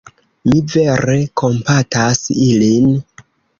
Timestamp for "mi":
0.51-0.61